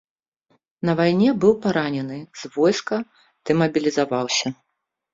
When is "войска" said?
2.57-2.95